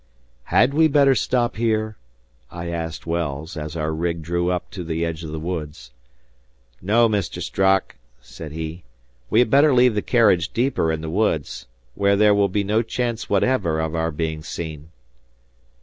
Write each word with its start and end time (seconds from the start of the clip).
"Had 0.45 0.73
we 0.73 0.87
better 0.87 1.13
stop 1.13 1.57
here?" 1.57 1.95
I 2.49 2.69
asked 2.69 3.05
Wells, 3.05 3.55
as 3.55 3.75
our 3.75 3.93
rig 3.93 4.23
drew 4.23 4.49
up 4.49 4.71
to 4.71 4.83
the 4.83 5.05
edge 5.05 5.23
of 5.23 5.31
the 5.31 5.37
woods. 5.39 5.91
"No, 6.81 7.07
Mr. 7.07 7.39
Strock," 7.39 7.97
said 8.19 8.51
he. 8.51 8.83
"We 9.29 9.37
had 9.37 9.51
better 9.51 9.75
leave 9.75 9.93
the 9.93 10.01
carriage 10.01 10.53
deeper 10.53 10.91
in 10.91 11.01
the 11.01 11.11
woods, 11.11 11.67
where 11.93 12.15
there 12.15 12.33
will 12.33 12.49
be 12.49 12.63
no 12.63 12.81
chance 12.81 13.29
whatever 13.29 13.79
of 13.79 13.93
our 13.93 14.09
being 14.09 14.41
seen." 14.41 14.89